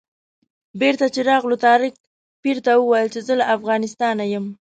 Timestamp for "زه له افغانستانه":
3.27-4.23